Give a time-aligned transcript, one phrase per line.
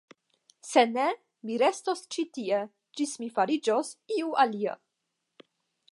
[0.67, 1.03] Se ne,
[1.49, 2.63] mi restos ĉi tie,
[3.01, 4.75] ĝis mi fariĝos iu alia.